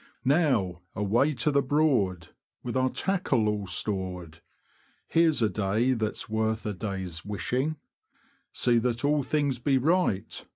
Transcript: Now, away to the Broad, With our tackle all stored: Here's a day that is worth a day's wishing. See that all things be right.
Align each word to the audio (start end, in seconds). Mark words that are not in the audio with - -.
Now, 0.25 0.81
away 0.95 1.35
to 1.35 1.51
the 1.51 1.61
Broad, 1.61 2.29
With 2.63 2.75
our 2.75 2.89
tackle 2.89 3.47
all 3.47 3.67
stored: 3.67 4.39
Here's 5.07 5.43
a 5.43 5.47
day 5.49 5.93
that 5.93 6.13
is 6.15 6.27
worth 6.27 6.65
a 6.65 6.73
day's 6.73 7.23
wishing. 7.23 7.75
See 8.51 8.79
that 8.79 9.05
all 9.05 9.21
things 9.21 9.59
be 9.59 9.77
right. 9.77 10.43